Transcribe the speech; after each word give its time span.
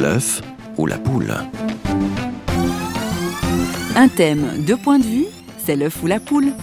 L'œuf 0.00 0.40
ou 0.78 0.86
la 0.86 0.96
poule 0.96 1.34
Un 3.94 4.08
thème, 4.08 4.46
deux 4.60 4.78
points 4.78 4.98
de 4.98 5.04
vue, 5.04 5.26
c'est 5.62 5.76
l'œuf 5.76 6.02
ou 6.02 6.06
la 6.06 6.18
poule. 6.18 6.54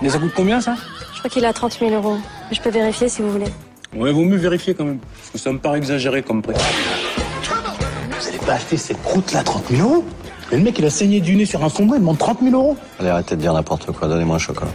Mais 0.00 0.08
ça 0.08 0.18
coûte 0.18 0.32
combien 0.34 0.62
ça? 0.62 0.76
Je 1.12 1.18
crois 1.18 1.28
qu'il 1.28 1.44
a 1.44 1.52
30 1.52 1.78
000 1.78 1.90
euros. 1.90 2.16
Je 2.50 2.58
peux 2.62 2.70
vérifier 2.70 3.10
si 3.10 3.20
vous 3.20 3.30
voulez. 3.30 3.52
Ouais, 3.94 4.10
vaut 4.10 4.24
mieux 4.24 4.38
vérifier 4.38 4.72
quand 4.72 4.86
même. 4.86 5.00
Parce 5.18 5.30
que 5.32 5.38
ça 5.38 5.52
me 5.52 5.58
paraît 5.58 5.76
exagéré 5.76 6.22
comme 6.22 6.40
prix. 6.40 6.54
Vous 6.54 8.28
allez 8.28 8.38
pas 8.38 8.54
acheter 8.54 8.78
cette 8.78 9.02
croûte-là 9.02 9.42
30 9.42 9.64
000 9.68 9.82
euros? 9.86 10.04
Mais 10.50 10.58
le 10.58 10.62
mec, 10.62 10.78
il 10.78 10.84
a 10.84 10.90
saigné 10.90 11.20
du 11.20 11.34
nez 11.36 11.44
sur 11.46 11.62
un 11.64 11.68
sombrero, 11.68 11.96
il 11.96 12.00
demande 12.00 12.18
30 12.18 12.38
000 12.42 12.54
euros 12.54 12.76
Allez, 13.00 13.08
arrêtez 13.08 13.34
de 13.36 13.40
dire 13.40 13.52
n'importe 13.52 13.90
quoi. 13.92 14.08
Donnez-moi 14.08 14.36
un 14.36 14.38
chocolat. 14.38 14.70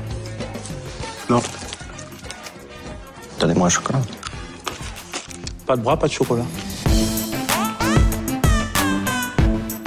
Non, 1.30 1.42
Donnez-moi 3.40 3.68
un 3.68 3.70
chocolat. 3.70 4.02
pas 5.66 5.78
de 5.78 5.82
bras, 5.82 5.98
pas 5.98 6.08
de 6.08 6.12
chocolat. 6.12 6.44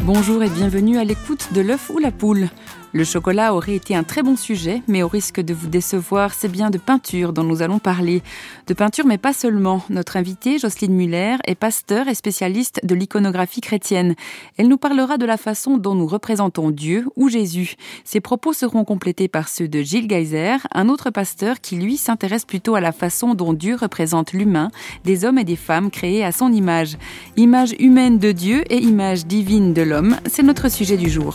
Bonjour 0.02 0.42
et 0.42 0.48
bienvenue 0.50 0.98
à 0.98 1.04
l'écoute 1.04 1.52
de 1.52 1.60
l'œuf 1.60 1.90
ou 1.90 1.98
la 1.98 2.10
poule. 2.10 2.48
Le 2.94 3.02
chocolat 3.02 3.54
aurait 3.54 3.74
été 3.74 3.96
un 3.96 4.04
très 4.04 4.22
bon 4.22 4.36
sujet, 4.36 4.80
mais 4.86 5.02
au 5.02 5.08
risque 5.08 5.40
de 5.40 5.52
vous 5.52 5.66
décevoir, 5.66 6.32
c'est 6.32 6.48
bien 6.48 6.70
de 6.70 6.78
peinture 6.78 7.32
dont 7.32 7.42
nous 7.42 7.60
allons 7.60 7.80
parler. 7.80 8.22
De 8.68 8.72
peinture, 8.72 9.04
mais 9.04 9.18
pas 9.18 9.32
seulement. 9.32 9.82
Notre 9.90 10.16
invitée, 10.16 10.60
Jocelyne 10.60 10.94
Muller, 10.94 11.38
est 11.44 11.56
pasteur 11.56 12.06
et 12.06 12.14
spécialiste 12.14 12.78
de 12.84 12.94
l'iconographie 12.94 13.60
chrétienne. 13.60 14.14
Elle 14.58 14.68
nous 14.68 14.76
parlera 14.76 15.18
de 15.18 15.26
la 15.26 15.36
façon 15.36 15.76
dont 15.76 15.96
nous 15.96 16.06
représentons 16.06 16.70
Dieu 16.70 17.06
ou 17.16 17.28
Jésus. 17.28 17.74
Ses 18.04 18.20
propos 18.20 18.52
seront 18.52 18.84
complétés 18.84 19.26
par 19.26 19.48
ceux 19.48 19.66
de 19.66 19.82
Gilles 19.82 20.08
Geyser, 20.08 20.58
un 20.72 20.88
autre 20.88 21.10
pasteur 21.10 21.60
qui, 21.60 21.74
lui, 21.74 21.96
s'intéresse 21.96 22.44
plutôt 22.44 22.76
à 22.76 22.80
la 22.80 22.92
façon 22.92 23.34
dont 23.34 23.54
Dieu 23.54 23.74
représente 23.74 24.32
l'humain, 24.32 24.70
des 25.04 25.24
hommes 25.24 25.38
et 25.38 25.44
des 25.44 25.56
femmes 25.56 25.90
créés 25.90 26.24
à 26.24 26.30
son 26.30 26.52
image. 26.52 26.96
Image 27.36 27.74
humaine 27.80 28.18
de 28.18 28.30
Dieu 28.30 28.62
et 28.70 28.78
image 28.78 29.26
divine 29.26 29.74
de 29.74 29.82
l'homme, 29.82 30.16
c'est 30.26 30.44
notre 30.44 30.70
sujet 30.70 30.96
du 30.96 31.10
jour. 31.10 31.34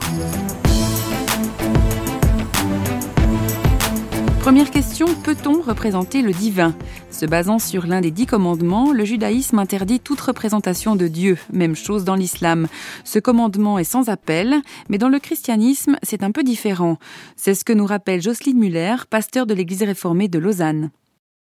Première 4.50 4.72
question, 4.72 5.06
peut-on 5.24 5.62
représenter 5.62 6.24
le 6.24 6.32
divin? 6.32 6.74
Se 7.12 7.28
basant 7.28 7.60
sur 7.60 7.86
l'un 7.86 8.02
des 8.02 8.10
dix 8.10 8.26
commandements, 8.26 8.92
le 8.92 9.06
judaïsme 9.06 9.60
interdit 9.60 10.00
toute 10.00 10.20
représentation 10.20 10.96
de 10.96 11.08
Dieu, 11.08 11.38
même 11.54 11.76
chose 11.76 12.04
dans 12.04 12.16
l'islam. 12.16 12.68
Ce 13.04 13.20
commandement 13.20 13.78
est 13.78 13.84
sans 13.84 14.10
appel, 14.10 14.56
mais 14.90 14.98
dans 14.98 15.08
le 15.08 15.20
christianisme, 15.20 15.98
c'est 16.02 16.24
un 16.24 16.32
peu 16.32 16.42
différent. 16.42 16.98
C'est 17.36 17.54
ce 17.54 17.64
que 17.64 17.74
nous 17.74 17.86
rappelle 17.86 18.24
Jocelyne 18.24 18.58
Muller, 18.58 18.96
pasteur 19.12 19.46
de 19.46 19.54
l'Église 19.54 19.84
réformée 19.84 20.30
de 20.30 20.40
Lausanne. 20.40 20.90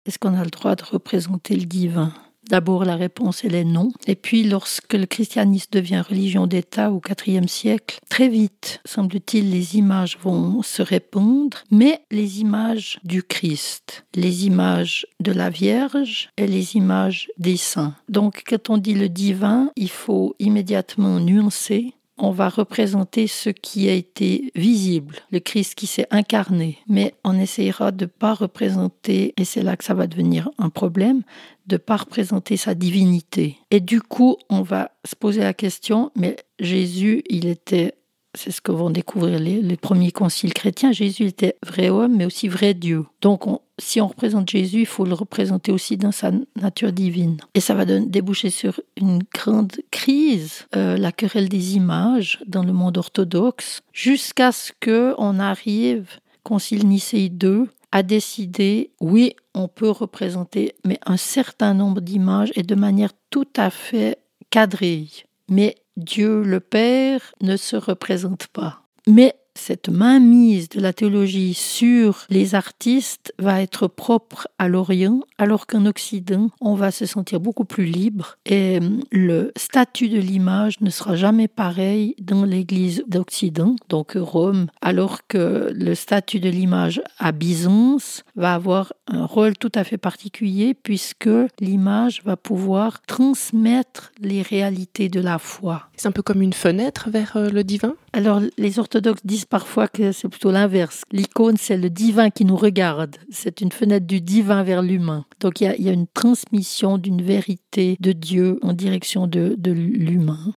Est-ce 0.08 0.18
qu'on 0.18 0.34
a 0.34 0.44
le 0.44 0.50
droit 0.50 0.74
de 0.74 0.84
représenter 0.84 1.56
le 1.56 1.66
divin? 1.66 2.12
D'abord, 2.50 2.86
la 2.86 2.96
réponse, 2.96 3.44
elle 3.44 3.56
est 3.56 3.64
non. 3.64 3.90
Et 4.08 4.16
puis, 4.16 4.44
lorsque 4.44 4.94
le 4.94 5.06
christianisme 5.06 5.70
devient 5.72 6.04
religion 6.08 6.48
d'État 6.48 6.92
au 6.92 7.02
IVe 7.26 7.48
siècle, 7.48 8.00
très 8.10 8.30
vite, 8.30 8.82
semble-t-il, 8.86 9.52
les 9.52 9.78
images 9.78 10.18
vont 10.22 10.62
se 10.62 10.82
répandre, 10.82 11.64
mais 11.72 12.02
les 12.12 12.40
images 12.40 13.00
du 13.04 13.24
Christ, 13.24 14.06
les 14.16 14.46
images 14.46 15.06
de 15.20 15.32
la 15.32 15.50
Vierge 15.50 16.30
et 16.38 16.48
les 16.48 16.76
images 16.76 17.30
des 17.38 17.58
saints. 17.58 17.96
Donc, 18.10 18.44
quand 18.48 18.70
on 18.70 18.78
dit 18.78 18.94
le 18.94 19.10
divin, 19.10 19.72
il 19.76 19.90
faut 19.90 20.36
immédiatement 20.40 21.20
nuancer 21.20 21.94
on 22.18 22.32
va 22.32 22.50
représenter 22.50 23.28
ce 23.28 23.50
qui 23.50 23.90
a 23.90 23.94
été 23.94 24.52
visible, 24.56 25.18
le 25.32 25.40
Christ 25.40 25.76
qui 25.76 25.88
s'est 25.88 26.08
incarné. 26.12 26.80
Mais 26.88 27.14
on 27.24 27.40
essayera 27.40 27.92
de 27.92 28.06
ne 28.06 28.10
pas 28.10 28.34
représenter, 28.34 29.34
et 29.38 29.46
c'est 29.46 29.64
là 29.64 29.78
que 29.78 29.84
ça 29.84 29.94
va 29.94 30.08
devenir 30.08 30.50
un 30.58 30.70
problème, 30.70 31.22
de 31.68 31.76
ne 31.76 31.78
pas 31.78 31.98
représenter 31.98 32.58
sa 32.58 32.74
divinité. 32.74 33.58
Et 33.72 33.80
du 33.80 34.02
coup, 34.02 34.38
on 34.50 34.62
va 34.62 34.92
se 35.06 35.16
poser 35.16 35.42
la 35.42 35.54
question, 35.54 36.12
mais 36.16 36.38
Jésus, 36.60 37.24
il 37.30 37.46
était, 37.48 37.94
c'est 38.34 38.52
ce 38.52 38.62
que 38.62 38.72
vont 38.72 38.90
découvrir 38.90 39.40
les, 39.40 39.62
les 39.62 39.78
premiers 39.78 40.12
conciles 40.12 40.54
chrétiens, 40.54 40.92
Jésus 40.92 41.26
était 41.26 41.56
vrai 41.66 41.90
homme, 41.90 42.16
mais 42.18 42.26
aussi 42.26 42.48
vrai 42.48 42.74
Dieu. 42.74 43.06
Donc, 43.22 43.48
on, 43.48 43.60
si 43.80 44.02
on 44.02 44.08
représente 44.08 44.50
Jésus, 44.50 44.82
il 44.82 44.86
faut 44.86 45.06
le 45.06 45.14
représenter 45.14 45.72
aussi 45.72 45.98
dans 45.98 46.12
sa 46.12 46.32
nature 46.56 46.92
divine. 46.92 47.38
Et 47.54 47.60
ça 47.60 47.76
va 47.76 47.86
déboucher 47.86 48.50
sur 48.50 48.80
une 48.96 49.22
grande 49.34 49.74
crise, 49.92 50.66
euh, 50.76 50.98
la 50.98 51.12
querelle 51.12 51.50
des 51.50 51.76
images 51.76 52.40
dans 52.48 52.64
le 52.64 52.74
monde 52.74 52.98
orthodoxe, 52.98 53.82
jusqu'à 53.94 54.52
ce 54.52 54.72
qu'on 54.84 55.40
arrive, 55.40 56.08
Concile 56.44 56.88
Nicée 56.88 57.32
II, 57.42 57.66
à 57.92 58.04
décider, 58.04 58.92
oui, 59.00 59.36
on 59.54 59.68
peut 59.68 59.90
représenter, 59.90 60.76
mais 60.86 61.00
un 61.06 61.18
certain 61.18 61.74
nombre 61.74 62.02
d'images 62.02 62.52
et 62.56 62.64
de 62.64 62.76
manière 62.76 63.12
tout 63.30 63.48
à 63.56 63.70
fait 63.70 64.18
cadrée. 64.50 65.08
Mais 65.50 65.76
Dieu 65.96 66.44
le 66.44 66.60
Père 66.60 67.34
ne 67.42 67.58
se 67.58 67.76
représente 67.76 68.48
pas. 68.48 68.84
Mais 69.08 69.36
cette 69.58 69.90
mainmise 69.90 70.70
de 70.70 70.80
la 70.80 70.94
théologie 70.94 71.54
sur 71.54 72.26
les 72.30 72.56
artistes 72.56 73.34
va 73.40 73.62
être 73.62 73.88
propre 73.88 74.48
à 74.58 74.68
l'Orient, 74.68 75.22
alors 75.38 75.68
qu'en 75.68 75.86
Occident, 75.86 76.50
on 76.62 76.76
va 76.76 76.92
se 76.92 77.06
sentir 77.06 77.40
beaucoup 77.40 77.66
plus 77.66 77.86
libre 77.86 78.38
et 78.46 78.80
le 79.12 79.52
statut 79.58 80.10
de 80.10 80.20
l'image 80.20 80.80
ne 80.82 80.90
sera 80.90 81.16
jamais 81.16 81.48
pareil 81.48 82.16
dans 82.20 82.46
l'Église 82.46 83.04
d'Occident, 83.08 83.76
donc 83.90 84.14
Rome, 84.16 84.68
alors 84.82 85.28
que 85.28 85.72
le 85.74 85.96
statut 85.96 86.40
de 86.40 86.50
l'image 86.50 87.02
à 87.20 87.32
Byzance 87.32 88.24
va 88.36 88.54
avoir 88.54 88.94
un 89.08 89.26
rôle 89.26 89.58
tout 89.58 89.72
à 89.76 89.84
fait 89.84 89.98
particulier 89.98 90.74
puisque 90.74 91.30
l'image 91.60 92.22
va 92.24 92.38
pouvoir 92.38 93.02
transmettre 93.02 94.12
les 94.20 94.42
réalités 94.42 95.10
de 95.10 95.20
la 95.20 95.40
foi. 95.40 95.88
C'est 95.96 96.08
un 96.08 96.12
peu 96.12 96.22
comme 96.22 96.42
une 96.42 96.54
fenêtre 96.54 97.10
vers 97.10 97.38
euh, 97.38 97.50
le 97.50 97.64
divin? 97.64 97.96
Alors 98.14 98.42
les 98.58 98.80
orthodoxes 98.80 99.26
disent 99.26 99.46
parfois 99.46 99.88
que 99.88 100.12
c'est 100.12 100.30
plutôt 100.30 100.52
l'inverse. 100.52 101.04
L'icône, 101.12 101.58
c'est 101.58 101.78
le 101.78 101.90
divin 101.90 102.30
qui 102.30 102.46
nous 102.46 102.56
regarde. 102.56 103.18
C'est 103.30 103.62
une 103.62 103.72
fenêtre 103.72 104.08
du 104.08 104.22
divin 104.22 104.64
vers 104.64 104.82
l'humain. 104.82 105.26
Donc 105.40 105.62
il 105.62 105.76
y, 105.80 105.90
a, 105.90 105.94
une 105.94 106.08
transmission 106.08 106.98
d'une 106.98 107.22
vérité 107.22 107.98
de 108.00 108.12
Dieu 108.12 108.60
en 108.62 108.74
direction 108.74 109.28
de 109.28 109.72
l'humain. 109.72 110.54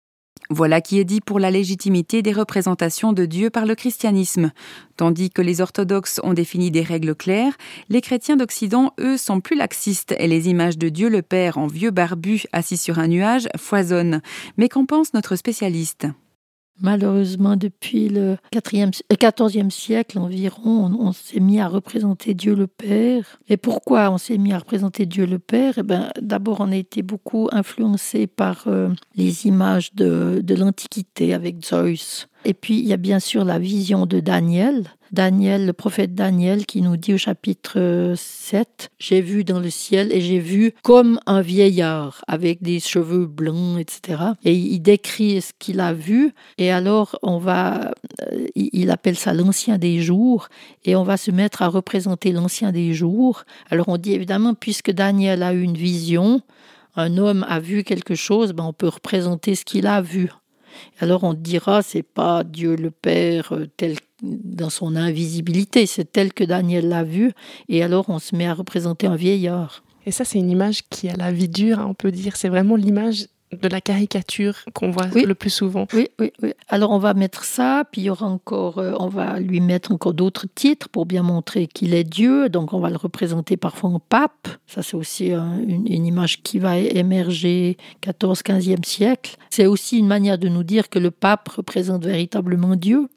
Voilà 0.52 0.82
qui 0.82 0.98
est 0.98 1.06
dit 1.06 1.22
pour 1.22 1.38
la 1.38 1.52
légitimité 1.52 2.24
des 2.24 2.32
représentations 2.32 3.14
de 3.14 3.28
Dieu 3.28 3.52
par 3.52 3.68
le 3.68 3.76
christianisme. 3.76 4.52
Tandis 4.98 5.30
que 5.30 5.44
les 5.44 5.62
orthodoxes 5.62 6.20
ont 6.24 6.34
défini 6.34 6.72
des 6.72 6.82
règles 6.82 7.14
claires, 7.14 7.56
les 7.90 8.02
chrétiens 8.02 8.36
d'Occident, 8.36 8.94
eux, 9.00 9.18
sont 9.18 9.42
plus 9.42 9.56
laxistes 9.56 10.16
et 10.18 10.26
les 10.26 10.50
images 10.50 10.80
de 10.80 10.90
Dieu 10.90 11.08
le 11.08 11.22
Père 11.22 11.60
en 11.60 11.68
vieux 11.68 11.92
barbu 11.92 12.46
assis 12.52 12.78
sur 12.78 12.98
un 12.98 13.08
nuage 13.08 13.48
foisonnent. 13.58 14.22
Mais 14.58 14.70
qu'en 14.70 14.86
pense 14.86 15.14
notre 15.14 15.36
spécialiste? 15.36 16.08
Malheureusement, 16.82 17.56
depuis 17.56 18.10
le 18.10 18.38
4e, 18.54 18.92
euh, 19.12 19.16
14e 19.16 19.70
siècle 19.70 20.18
environ, 20.18 20.86
on, 20.86 21.08
on 21.08 21.12
s'est 21.12 21.40
mis 21.40 21.60
à 21.60 21.68
représenter 21.68 22.34
Dieu 22.34 22.56
le 22.56 22.68
Père. 22.68 23.40
Et 23.50 23.58
pourquoi 23.58 24.10
on 24.12 24.18
s'est 24.18 24.38
mis 24.38 24.54
à 24.54 24.60
représenter 24.60 25.06
Dieu 25.06 25.26
le 25.26 25.40
Père? 25.40 25.74
Eh 25.78 25.84
ben, 25.84 26.10
D'abord, 26.22 26.62
on 26.62 26.72
a 26.72 26.78
été 26.78 27.02
beaucoup 27.02 27.50
influencé 27.52 28.28
par 28.28 28.64
euh, 28.68 28.90
les 29.16 29.46
images 29.46 29.94
de, 29.94 30.42
de 30.44 30.56
l'Antiquité 30.56 31.34
avec 31.34 31.66
Zeus. 31.66 32.29
Et 32.46 32.54
puis, 32.54 32.80
il 32.80 32.88
y 32.88 32.94
a 32.94 32.98
bien 32.98 33.20
sûr 33.20 33.44
la 33.44 33.60
vision 33.60 34.06
de 34.06 34.20
Daniel. 34.20 34.86
Daniel, 35.12 35.66
le 35.66 35.74
prophète 35.74 36.14
Daniel, 36.14 36.66
qui 36.66 36.82
nous 36.82 36.96
dit 36.96 37.14
au 37.14 37.18
chapitre 37.18 38.14
7, 38.16 38.92
J'ai 39.00 39.22
vu 39.22 39.44
dans 39.44 39.60
le 39.60 39.70
ciel 39.70 40.14
et 40.14 40.22
j'ai 40.22 40.40
vu 40.40 40.74
comme 40.84 41.20
un 41.26 41.42
vieillard 41.42 42.24
avec 42.28 42.62
des 42.62 42.80
cheveux 42.80 43.26
blancs, 43.26 43.80
etc. 43.80 44.24
Et 44.46 44.54
il 44.54 44.80
décrit 44.80 45.42
ce 45.42 45.52
qu'il 45.58 45.80
a 45.80 45.94
vu. 45.94 46.32
Et 46.58 46.72
alors, 46.72 47.18
on 47.24 47.40
va, 47.40 47.92
euh, 48.32 48.48
il 48.56 48.92
appelle 48.92 49.18
ça 49.18 49.34
l'ancien 49.34 49.78
des 49.78 50.00
jours. 50.00 50.48
Et 50.86 50.96
on 50.96 51.04
va 51.04 51.18
se 51.18 51.32
mettre 51.32 51.62
à 51.64 51.68
représenter 51.68 52.32
l'ancien 52.32 52.72
des 52.72 52.94
jours. 52.94 53.44
Alors, 53.72 53.90
on 53.90 53.98
dit 53.98 54.14
évidemment, 54.14 54.54
puisque 54.54 54.92
Daniel 54.92 55.44
a 55.44 55.54
eu 55.54 55.62
une 55.62 55.78
vision, 55.78 56.42
un 56.96 57.18
homme 57.18 57.46
a 57.50 57.60
vu 57.60 57.84
quelque 57.84 58.16
chose, 58.16 58.54
ben 58.54 58.66
on 58.66 58.74
peut 58.74 58.88
représenter 58.88 59.56
ce 59.56 59.66
qu'il 59.66 59.88
a 59.88 60.02
vu. 60.02 60.30
Alors 61.00 61.24
on 61.24 61.34
dira 61.34 61.82
c'est 61.82 62.04
pas 62.04 62.44
Dieu 62.44 62.76
le 62.76 62.92
Père 62.92 63.54
euh, 63.54 63.68
tel 63.78 63.96
dans 64.22 64.70
son 64.70 64.98
invisibilité, 64.98 65.86
c'est 65.86 66.12
tel 66.12 66.34
que 66.34 66.44
Daniel 66.44 66.90
l'a 66.90 67.06
vu, 67.06 67.32
et 67.70 67.84
alors 67.84 68.10
on 68.10 68.20
se 68.20 68.36
met 68.36 68.48
à 68.48 68.54
représenter 68.54 69.08
un 69.08 69.16
vieillard. 69.16 69.82
Et 70.06 70.12
ça, 70.12 70.26
c'est 70.26 70.40
une 70.40 70.50
image 70.50 70.88
qui 70.90 71.08
a 71.10 71.16
la 71.16 71.32
vie 71.32 71.50
dure, 71.50 71.80
hein, 71.80 71.88
on 71.90 71.94
peut 71.94 72.12
dire. 72.12 72.36
C'est 72.36 72.50
vraiment 72.50 72.76
l'image 72.76 73.28
de 73.52 73.68
la 73.68 73.82
caricature 73.82 74.56
qu'on 74.74 74.92
voit 74.92 75.08
Oui. 75.16 75.26
le 75.26 75.34
plus 75.36 75.50
souvent. 75.50 75.88
Oui, 75.94 76.08
oui, 76.20 76.32
oui. 76.44 76.54
Alors 76.68 76.92
on 76.92 77.00
va 77.00 77.14
mettre 77.14 77.44
ça, 77.44 77.84
puis 77.92 78.02
il 78.02 78.06
y 78.06 78.10
aura 78.10 78.28
encore, 78.28 78.78
euh, 78.78 78.94
on 79.00 79.08
va 79.08 79.40
lui 79.40 79.60
mettre 79.60 79.92
encore 79.92 80.14
d'autres 80.14 80.46
titres 80.54 80.88
pour 80.90 81.06
bien 81.06 81.24
montrer 81.24 81.66
qu'il 81.68 81.94
est 81.94 82.04
Dieu. 82.04 82.50
Donc 82.50 82.74
on 82.74 82.80
va 82.80 82.90
le 82.90 82.98
représenter 82.98 83.58
parfois 83.58 83.90
en 83.90 84.00
pape. 84.00 84.48
Ça 84.68 84.84
c'est 84.84 84.96
aussi 84.96 85.32
une, 85.32 85.86
une 85.88 86.06
image 86.06 86.44
qui 86.44 86.60
va 86.60 86.78
émerger 86.78 87.78
14-15e 88.04 88.86
siècle. 88.86 89.36
C'est 89.50 89.66
aussi 89.66 89.98
une 89.98 90.08
manière 90.08 90.38
de 90.38 90.48
nous 90.48 90.64
dire 90.64 90.90
que 90.90 91.00
le 91.00 91.12
pape 91.12 91.50
représente 91.50 92.06
véritablement 92.06 92.76
Dieu. 92.76 93.08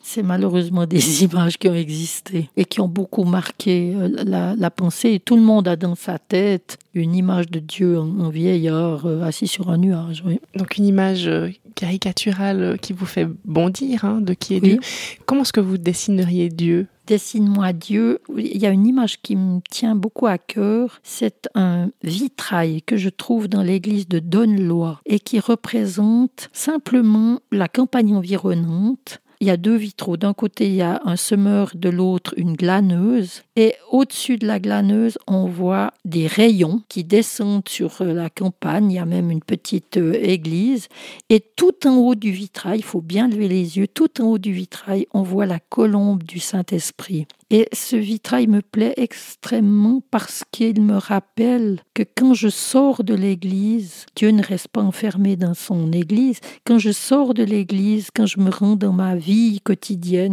C'est 0.00 0.22
malheureusement 0.22 0.86
des 0.86 1.22
images 1.24 1.58
qui 1.58 1.68
ont 1.68 1.74
existé 1.74 2.50
et 2.56 2.64
qui 2.64 2.80
ont 2.80 2.88
beaucoup 2.88 3.24
marqué 3.24 3.94
euh, 3.94 4.08
la, 4.24 4.54
la 4.56 4.70
pensée. 4.70 5.20
tout 5.24 5.36
le 5.36 5.42
monde 5.42 5.68
a 5.68 5.76
dans 5.76 5.94
sa 5.94 6.18
tête 6.18 6.78
une 6.94 7.14
image 7.14 7.48
de 7.48 7.58
Dieu 7.58 7.98
en, 7.98 8.28
vieillard 8.28 9.06
euh, 9.06 9.22
assis 9.22 9.46
sur 9.46 9.70
un 9.70 9.78
nuage. 9.78 10.22
Oui. 10.26 10.40
Donc 10.56 10.76
une 10.76 10.86
image 10.86 11.26
euh, 11.26 11.48
caricaturale 11.74 12.78
qui 12.80 12.92
vous 12.92 13.06
fait 13.06 13.26
bondir 13.44 14.04
hein, 14.04 14.20
de 14.20 14.34
qui 14.34 14.56
est 14.56 14.60
Dieu. 14.60 14.78
Comment 15.26 15.42
est-ce 15.42 15.52
que 15.52 15.60
vous 15.60 15.78
dessineriez 15.78 16.48
Dieu? 16.48 16.86
Dessine-moi 17.06 17.72
Dieu. 17.72 18.20
Il 18.36 18.58
y 18.58 18.66
a 18.66 18.70
une 18.70 18.86
image 18.86 19.20
qui 19.22 19.36
me 19.36 19.60
tient 19.70 19.96
beaucoup 19.96 20.26
à 20.26 20.38
cœur. 20.38 21.00
C'est 21.02 21.48
un 21.54 21.90
vitrail 22.04 22.82
que 22.82 22.96
je 22.96 23.08
trouve 23.08 23.48
dans 23.48 23.62
l'église 23.62 24.08
de 24.08 24.18
Donne-Lois 24.18 25.00
et 25.06 25.18
qui 25.18 25.40
représente 25.40 26.48
simplement 26.52 27.40
la 27.50 27.68
campagne 27.68 28.14
environnante 28.14 29.20
il 29.42 29.48
y 29.48 29.50
a 29.50 29.56
deux 29.56 29.74
vitraux. 29.74 30.16
D'un 30.16 30.34
côté, 30.34 30.68
il 30.68 30.76
y 30.76 30.82
a 30.82 31.02
un 31.04 31.16
semeur, 31.16 31.72
de 31.74 31.88
l'autre, 31.88 32.32
une 32.36 32.52
glaneuse. 32.52 33.42
Et 33.56 33.74
au-dessus 33.90 34.36
de 34.36 34.46
la 34.46 34.60
glaneuse, 34.60 35.18
on 35.26 35.46
voit 35.46 35.92
des 36.04 36.28
rayons 36.28 36.80
qui 36.88 37.02
descendent 37.02 37.68
sur 37.68 38.02
euh, 38.02 38.14
la 38.14 38.30
campagne. 38.30 38.92
Il 38.92 38.94
y 38.94 38.98
a 39.00 39.04
même 39.04 39.32
une 39.32 39.42
petite 39.42 39.96
euh, 39.96 40.14
église. 40.14 40.86
Et 41.28 41.40
tout 41.40 41.88
en 41.88 41.96
haut 41.96 42.14
du 42.14 42.30
vitrail, 42.30 42.78
il 42.78 42.84
faut 42.84 43.00
bien 43.00 43.26
lever 43.26 43.48
les 43.48 43.78
yeux, 43.78 43.88
tout 43.88 44.22
en 44.22 44.26
haut 44.26 44.38
du 44.38 44.52
vitrail, 44.52 45.08
on 45.12 45.22
voit 45.22 45.46
la 45.46 45.58
colombe 45.58 46.22
du 46.22 46.38
Saint-Esprit. 46.38 47.26
Et 47.54 47.68
ce 47.74 47.96
vitrail 47.96 48.46
me 48.46 48.62
plaît 48.62 48.94
extrêmement 48.96 50.02
parce 50.10 50.42
qu'il 50.52 50.80
me 50.80 50.96
rappelle 50.96 51.80
que 51.92 52.02
quand 52.02 52.32
je 52.32 52.48
sors 52.48 53.04
de 53.04 53.12
l'église, 53.12 54.06
Dieu 54.16 54.30
ne 54.30 54.42
reste 54.42 54.68
pas 54.68 54.80
enfermé 54.80 55.36
dans 55.36 55.52
son 55.52 55.92
église. 55.92 56.40
Quand 56.64 56.78
je 56.78 56.90
sors 56.90 57.34
de 57.34 57.42
l'église, 57.42 58.08
quand 58.16 58.24
je 58.24 58.40
me 58.40 58.48
rends 58.48 58.76
dans 58.76 58.94
ma 58.94 59.16
vie 59.16 59.60
quotidienne, 59.60 60.32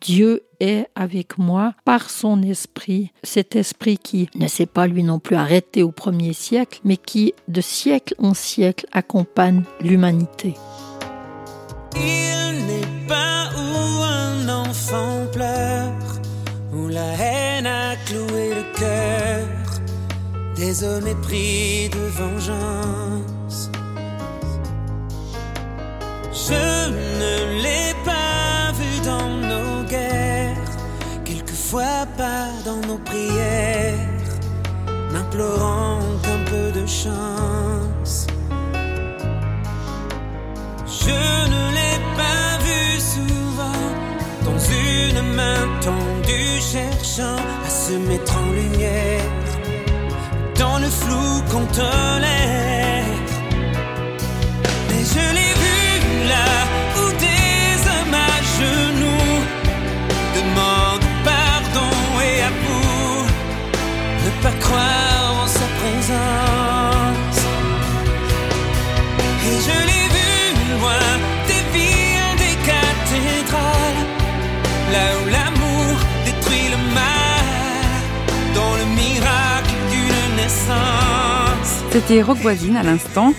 Dieu 0.00 0.44
est 0.58 0.86
avec 0.94 1.36
moi 1.36 1.74
par 1.84 2.08
son 2.08 2.40
esprit, 2.40 3.12
cet 3.22 3.56
esprit 3.56 3.98
qui 3.98 4.30
ne 4.34 4.48
s'est 4.48 4.64
pas 4.64 4.86
lui 4.86 5.02
non 5.02 5.18
plus 5.18 5.36
arrêté 5.36 5.82
au 5.82 5.92
premier 5.92 6.32
siècle, 6.32 6.80
mais 6.82 6.96
qui 6.96 7.34
de 7.46 7.60
siècle 7.60 8.14
en 8.16 8.32
siècle 8.32 8.86
accompagne 8.90 9.64
l'humanité. 9.82 10.54
Des 20.64 20.82
hommes 20.82 21.06
épris 21.06 21.90
de 21.90 22.04
vengeance. 22.20 23.70
Je 26.32 26.64
ne 27.20 27.62
l'ai 27.62 27.92
pas 28.10 28.72
vu 28.78 28.92
dans 29.10 29.28
nos 29.50 29.82
guerres, 29.94 30.72
quelquefois 31.24 32.06
pas 32.16 32.48
dans 32.64 32.80
nos 32.88 33.00
prières, 33.10 34.32
n'implorant 35.12 36.00
qu'un 36.22 36.42
peu 36.52 36.66
de 36.80 36.86
chance. 36.86 38.26
Je 41.02 41.18
ne 41.54 41.62
l'ai 41.76 41.98
pas 42.20 42.46
vu 42.66 42.82
souvent 43.14 43.84
dans 44.46 44.60
une 44.88 45.22
main 45.38 45.62
tendue 45.88 46.58
cherchant 46.72 47.42
à 47.66 47.68
se 47.68 47.94
mettre 48.08 48.32
en 48.38 48.50
lumière 48.60 49.33
le 50.84 50.90
flou 50.90 51.42
qu'on 51.50 51.64
tolère. 51.66 52.20
Mais 52.20 52.73
C'était 81.94 82.22
Rock 82.22 82.38
Voisine 82.38 82.76
à 82.76 82.82
l'instant. 82.82 83.34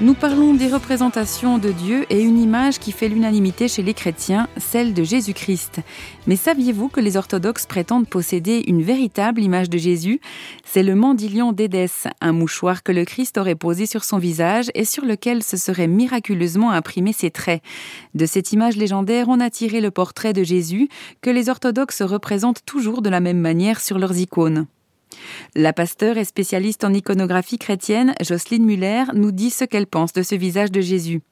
Nous 0.00 0.14
parlons 0.14 0.54
des 0.54 0.68
représentations 0.68 1.58
de 1.58 1.72
Dieu 1.72 2.06
et 2.08 2.22
une 2.22 2.38
image 2.38 2.78
qui 2.78 2.92
fait 2.92 3.08
l'unanimité 3.08 3.66
chez 3.66 3.82
les 3.82 3.94
chrétiens, 3.94 4.46
celle 4.58 4.94
de 4.94 5.02
Jésus-Christ. 5.02 5.80
Mais 6.28 6.36
saviez-vous 6.36 6.86
que 6.86 7.00
les 7.00 7.16
orthodoxes 7.16 7.66
prétendent 7.66 8.06
posséder 8.06 8.62
une 8.68 8.84
véritable 8.84 9.42
image 9.42 9.68
de 9.68 9.76
Jésus? 9.76 10.20
C'est 10.64 10.84
le 10.84 10.94
mandilion 10.94 11.50
d'Édesse, 11.50 12.06
un 12.20 12.30
mouchoir 12.30 12.84
que 12.84 12.92
le 12.92 13.04
Christ 13.04 13.38
aurait 13.38 13.56
posé 13.56 13.86
sur 13.86 14.04
son 14.04 14.18
visage 14.18 14.70
et 14.76 14.84
sur 14.84 15.04
lequel 15.04 15.42
se 15.42 15.56
seraient 15.56 15.88
miraculeusement 15.88 16.70
imprimés 16.70 17.12
ses 17.12 17.32
traits. 17.32 17.60
De 18.14 18.24
cette 18.24 18.52
image 18.52 18.76
légendaire, 18.76 19.26
on 19.28 19.40
a 19.40 19.50
tiré 19.50 19.80
le 19.80 19.90
portrait 19.90 20.32
de 20.32 20.44
Jésus 20.44 20.88
que 21.22 21.30
les 21.30 21.48
orthodoxes 21.48 22.02
représentent 22.02 22.64
toujours 22.64 23.02
de 23.02 23.10
la 23.10 23.18
même 23.18 23.40
manière 23.40 23.80
sur 23.80 23.98
leurs 23.98 24.16
icônes. 24.16 24.68
La 25.54 25.72
pasteur 25.72 26.18
et 26.18 26.24
spécialiste 26.24 26.84
en 26.84 26.92
iconographie 26.92 27.58
chrétienne, 27.58 28.14
Jocelyne 28.20 28.64
Muller, 28.64 29.04
nous 29.14 29.32
dit 29.32 29.50
ce 29.50 29.64
qu'elle 29.64 29.86
pense 29.86 30.12
de 30.12 30.22
ce 30.22 30.34
visage 30.34 30.70
de 30.70 30.80
Jésus. 30.80 31.22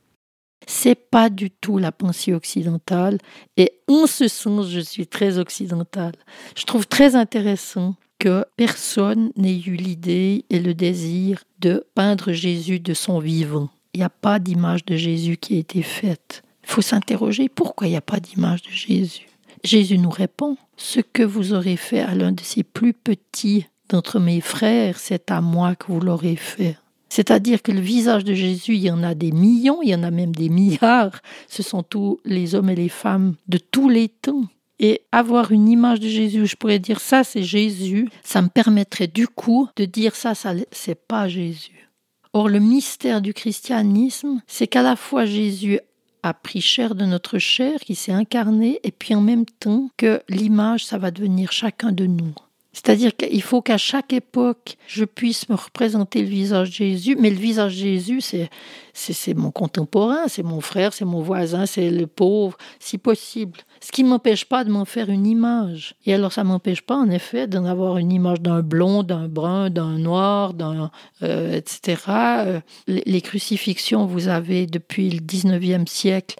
C'est 0.67 0.94
pas 0.94 1.29
du 1.29 1.50
tout 1.50 1.79
la 1.79 1.93
pensée 1.93 2.32
occidentale 2.32 3.19
et 3.56 3.73
en 3.88 4.06
ce 4.06 4.29
sens, 4.29 4.71
je 4.71 4.81
suis 4.81 5.06
très 5.06 5.38
occidentale. 5.38 6.15
Je 6.56 6.65
trouve 6.65 6.87
très 6.87 7.17
intéressant 7.17 7.97
que 8.19 8.44
personne 8.56 9.31
n'ait 9.37 9.61
eu 9.61 9.75
l'idée 9.75 10.44
et 10.49 10.61
le 10.61 10.73
désir 10.73 11.44
de 11.59 11.87
peindre 11.94 12.32
Jésus 12.32 12.81
de 12.81 12.94
son 12.94 13.19
vivant. 13.19 13.69
Il 13.93 13.99
n'y 13.99 14.05
a 14.05 14.11
pas 14.11 14.38
d'image 14.38 14.85
de 14.87 14.97
Jésus 14.97 15.37
qui 15.37 15.56
a 15.56 15.59
été 15.59 15.82
faite. 15.82 16.43
Il 16.65 16.71
faut 16.71 16.82
s'interroger 16.82 17.49
pourquoi 17.49 17.87
il 17.87 17.91
n'y 17.91 17.97
a 17.97 18.00
pas 18.00 18.21
d'image 18.21 18.62
de 18.62 18.71
Jésus? 18.71 19.29
Jésus 19.64 19.96
nous 19.96 20.11
répond 20.11 20.56
Ce 20.76 21.00
que 21.00 21.22
vous 21.22 21.55
aurez 21.55 21.76
fait 21.76 22.00
à 22.00 22.14
l'un 22.14 22.32
de 22.32 22.43
ses 22.43 22.62
plus 22.62 22.93
petits 22.93 23.66
d'entre 23.88 24.20
mes 24.20 24.40
frères, 24.40 24.99
c'est 24.99 25.31
à 25.31 25.40
moi 25.40 25.75
que 25.75 25.90
vous 25.90 26.00
l'aurez 26.00 26.37
fait. 26.37 26.76
C'est-à-dire 27.08 27.62
que 27.62 27.72
le 27.72 27.81
visage 27.81 28.25
de 28.25 28.34
Jésus, 28.34 28.75
il 28.75 28.82
y 28.82 28.90
en 28.90 29.02
a 29.02 29.14
des 29.14 29.32
millions, 29.32 29.81
il 29.82 29.88
y 29.88 29.94
en 29.94 30.02
a 30.02 30.11
même 30.11 30.34
des 30.34 30.49
milliards. 30.49 31.20
Ce 31.49 31.62
sont 31.62 31.82
tous 31.82 32.20
les 32.25 32.55
hommes 32.55 32.70
et 32.70 32.75
les 32.75 32.88
femmes 32.88 33.37
de 33.49 33.59
tous 33.59 33.88
les 33.88 34.09
temps. 34.09 34.44
Et 34.80 35.02
avoir 35.12 35.52
une 35.52 35.68
image 35.68 36.00
de 36.00 36.09
Jésus, 36.09 36.47
je 36.47 36.56
pourrais 36.56 36.80
dire 36.80 37.00
ça, 37.00 37.23
c'est 37.23 37.44
Jésus, 37.44 38.09
ça 38.25 38.42
me 38.42 38.49
permettrait 38.49 39.06
du 39.06 39.28
coup 39.28 39.68
de 39.76 39.85
dire 39.85 40.16
ça, 40.16 40.35
ça 40.35 40.52
c'est 40.73 41.06
pas 41.06 41.28
Jésus. 41.28 41.88
Or, 42.33 42.49
le 42.49 42.59
mystère 42.59 43.23
du 43.23 43.33
christianisme, 43.33 44.42
c'est 44.49 44.66
qu'à 44.66 44.83
la 44.83 44.97
fois 44.97 45.25
Jésus 45.25 45.78
a 46.25 46.33
pris 46.33 46.62
chair 46.62 46.95
de 46.95 47.04
notre 47.04 47.38
chair, 47.38 47.81
qui 47.81 47.95
s'est 47.95 48.11
incarné, 48.11 48.81
et 48.83 48.90
puis 48.90 49.14
en 49.14 49.21
même 49.21 49.45
temps 49.45 49.90
que 49.99 50.23
l'image, 50.31 50.85
ça 50.87 50.97
va 50.97 51.11
devenir 51.11 51.52
chacun 51.52 51.93
de 51.93 52.07
nous. 52.07 52.35
C'est-à-dire 52.75 53.14
qu'il 53.14 53.40
faut 53.40 53.62
qu'à 53.62 53.78
chaque 53.78 54.12
époque, 54.12 54.76
je 54.88 55.04
puisse 55.04 55.49
me 55.49 55.54
représenter 55.54 56.23
le 56.23 56.28
visage 56.28 56.71
de 56.71 56.75
Jésus, 56.75 57.16
mais 57.19 57.31
le 57.31 57.37
visage 57.37 57.76
de 57.76 57.78
Jésus, 57.78 58.21
c'est, 58.21 58.50
c'est, 58.93 59.33
mon 59.33 59.52
contemporain, 59.52 60.26
c'est 60.26 60.43
mon 60.43 60.61
frère, 60.61 60.93
c'est 60.93 61.04
mon 61.04 61.23
voisin, 61.23 61.66
c'est 61.66 61.88
le 61.88 62.09
pauvre, 62.09 62.59
si 62.81 62.99
possible. 62.99 63.61
Ce 63.81 63.93
qui 63.93 64.02
ne 64.02 64.09
m'empêche 64.09 64.47
pas 64.47 64.64
de 64.64 64.71
m'en 64.71 64.85
faire 64.85 65.09
une 65.09 65.25
image. 65.25 65.95
Et 66.04 66.14
alors, 66.14 66.33
ça 66.33 66.43
ne 66.43 66.49
m'empêche 66.49 66.83
pas, 66.83 66.97
en 66.97 67.11
effet, 67.11 67.47
d'en 67.47 67.64
avoir 67.64 67.97
une 67.97 68.11
image 68.11 68.40
d'un 68.40 68.61
blond, 68.61 69.04
d'un 69.04 69.28
brun, 69.28 69.71
d'un 69.71 69.99
noir, 69.99 70.52
d'un, 70.52 70.90
euh, 71.23 71.57
etc. 71.57 72.02
Euh, 72.09 72.61
les 72.88 73.21
crucifixions, 73.21 74.04
vous 74.04 74.26
avez 74.26 74.66
depuis 74.66 75.11
le 75.11 75.21
19e 75.21 75.87
siècle 75.87 76.37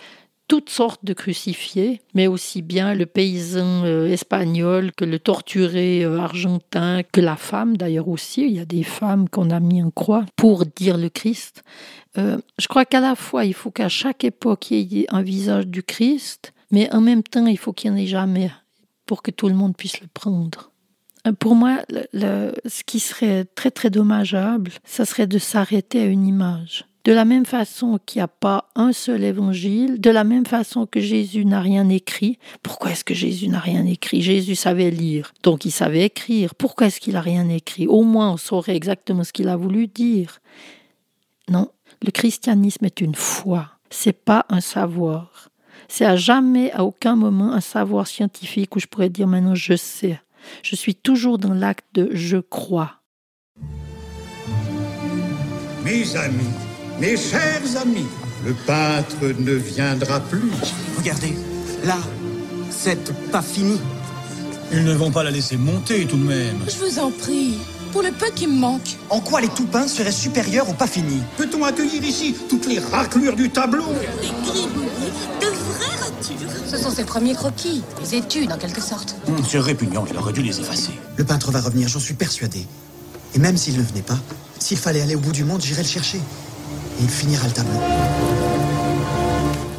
toutes 0.47 0.69
sortes 0.69 1.05
de 1.05 1.15
crucifiés, 1.15 2.03
mais 2.15 2.27
aussi 2.27 2.63
bien 2.63 2.95
le 2.95 3.07
paysan 3.07 3.85
euh, 3.85 4.07
espagnol 4.07 4.93
que 4.93 5.05
le 5.05 5.19
torturé 5.19 6.05
euh, 6.05 6.19
argentin, 6.19 7.03
que 7.03 7.21
la 7.21 7.37
femme 7.37 7.77
d'ailleurs 7.77 8.09
aussi. 8.09 8.43
Il 8.43 8.53
y 8.53 8.61
a 8.61 8.65
des 8.65 8.83
femmes 8.83 9.29
qu'on 9.29 9.51
a 9.51 9.61
mis 9.61 9.83
en 9.83 9.91
croix 9.91 10.27
pour 10.37 10.67
dire 10.67 10.99
le 10.99 11.09
Christ. 11.09 11.63
Euh, 12.19 12.39
je 12.59 12.69
crois 12.69 12.85
qu'à 12.85 13.01
la 13.01 13.15
fois, 13.15 13.45
il 13.45 13.55
faut 13.55 13.71
qu'à 13.71 13.89
chaque 13.89 14.25
époque, 14.25 14.71
il 14.71 14.93
y 14.93 15.01
ait 15.01 15.07
un 15.09 15.23
visage 15.23 15.67
du 15.67 15.83
Christ, 15.83 16.53
mais 16.71 16.93
en 16.93 17.01
même 17.01 17.23
temps, 17.23 17.47
il 17.47 17.59
faut 17.59 17.73
qu'il 17.73 17.93
n'y 17.93 18.01
en 18.01 18.03
ait 18.03 18.07
jamais 18.07 18.51
pour 19.07 19.23
que 19.23 19.31
tout 19.31 19.49
le 19.49 19.55
monde 19.55 19.77
puisse 19.77 20.01
le 20.01 20.09
prendre. 20.09 20.71
Pour 21.39 21.55
moi, 21.55 21.79
ce 22.13 22.85
qui 22.85 23.01
serait 23.01 23.47
très 23.47 23.71
très 23.71 23.89
dommageable, 23.89 24.73
ça 24.85 25.07
serait 25.07 25.27
de 25.27 25.39
s'arrêter 25.39 26.03
à 26.03 26.05
une 26.05 26.27
image. 26.27 26.85
De 27.05 27.13
la 27.13 27.27
même 27.27 27.45
façon 27.45 27.99
qu'il 28.05 28.21
n'y 28.21 28.25
a 28.25 28.29
pas 28.29 28.71
un 28.75 28.95
seul 28.95 29.25
évangile, 29.25 30.01
de 30.01 30.09
la 30.09 30.25
même 30.25 30.47
façon 30.47 30.87
que 30.87 31.01
Jésus 31.01 31.45
n'a 31.45 31.61
rien 31.61 31.91
écrit. 31.91 32.39
Pourquoi 32.63 32.93
est-ce 32.93 33.05
que 33.05 33.13
Jésus 33.13 33.49
n'a 33.49 33.61
rien 33.61 33.85
écrit? 33.85 34.23
Jésus 34.23 34.55
savait 34.55 34.91
lire, 34.91 35.35
donc 35.43 35.67
il 35.67 35.71
savait 35.71 36.05
écrire. 36.05 36.55
Pourquoi 36.55 36.87
est-ce 36.87 37.01
qu'il 37.01 37.13
n'a 37.13 37.21
rien 37.21 37.49
écrit? 37.51 37.87
Au 37.87 38.03
moins 38.05 38.33
on 38.33 38.37
saurait 38.39 38.75
exactement 38.75 39.23
ce 39.23 39.35
qu'il 39.35 39.49
a 39.49 39.57
voulu 39.57 39.87
dire. 39.87 40.41
Non, 41.51 41.69
le 42.03 42.11
christianisme 42.11 42.87
est 42.87 43.03
une 43.03 43.15
foi, 43.15 43.69
c'est 43.91 44.25
pas 44.25 44.47
un 44.49 44.63
savoir. 44.63 45.51
C'est 45.89 46.07
à 46.07 46.17
jamais, 46.17 46.73
à 46.73 46.85
aucun 46.85 47.17
moment, 47.17 47.53
un 47.53 47.61
savoir 47.61 48.07
scientifique 48.07 48.75
où 48.77 48.81
je 48.81 48.87
pourrais 48.87 49.11
dire 49.11 49.27
maintenant 49.27 49.55
je 49.55 49.77
sais. 49.77 50.19
Je 50.63 50.75
suis 50.75 50.95
toujours 50.95 51.39
dans 51.39 51.53
l'acte 51.53 51.85
de 51.93 52.09
je 52.15 52.39
crois. 52.39 53.03
Mes 55.85 56.17
amis, 56.17 56.64
mes 57.01 57.17
chers 57.17 57.63
amis, 57.81 58.07
le 58.45 58.53
peintre 58.53 59.17
ne 59.39 59.53
viendra 59.53 60.21
plus. 60.21 60.51
Regardez, 60.97 61.35
là, 61.85 61.99
c'est 62.71 63.13
pas 63.31 63.43
fini. 63.43 63.81
Ils 64.73 64.85
ne 64.85 64.95
vont 64.95 65.11
pas 65.11 65.23
la 65.23 65.31
laisser 65.31 65.57
monter 65.57 66.07
tout 66.07 66.17
de 66.17 66.25
même. 66.25 66.59
Je 66.67 66.85
vous 66.85 66.99
en 66.99 67.11
prie, 67.11 67.59
pour 67.93 68.03
le 68.03 68.11
peu 68.11 68.27
qui 68.35 68.47
me 68.47 68.55
manque. 68.59 68.97
En 69.11 69.21
quoi 69.21 69.41
les 69.41 69.49
tout 69.49 69.67
peints 69.67 69.89
seraient 69.89 70.13
supérieurs 70.13 70.69
aux 70.69 70.75
pas 70.75 70.87
finis? 70.87 71.23
Peut-on 71.37 71.65
accueillir 71.65 72.03
ici 72.03 72.35
toutes 72.49 72.67
les 72.67 72.79
raclures 72.79 73.37
du 73.37 73.51
tableau? 73.51 73.85
Des 74.21 75.47
de 75.47 75.53
vraies 75.53 75.97
ratures. 76.01 76.49
Ce 76.67 76.77
sont 76.79 76.91
ses 76.91 77.05
premiers 77.05 77.35
croquis, 77.35 77.83
des 78.03 78.17
études 78.17 78.53
en 78.53 78.59
quelque 78.59 78.81
sorte. 78.81 79.17
C'est 79.49 79.59
répugnant, 79.59 80.05
il 80.11 80.17
aurait 80.17 80.33
dû 80.33 80.43
les 80.43 80.59
effacer. 80.61 80.93
Le 81.17 81.25
peintre 81.25 81.51
va 81.51 81.61
revenir, 81.61 81.89
j'en 81.89 82.01
suis 82.01 82.15
persuadé. 82.15 82.67
Et 83.35 83.39
même 83.39 83.57
s'il 83.57 83.77
ne 83.77 83.83
venait 83.83 84.03
pas, 84.03 84.19
s'il 84.59 84.79
fallait 84.79 85.03
aller 85.03 85.15
au 85.15 85.21
bout 85.21 85.33
du 85.33 85.45
monde, 85.45 85.61
j'irais 85.61 85.83
le 85.83 85.89
chercher. 85.89 86.21
Il 87.01 87.09
finira 87.09 87.47
le 87.47 87.53
tableau. 87.53 88.44